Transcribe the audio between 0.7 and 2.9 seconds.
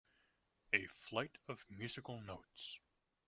A flight of musical notes.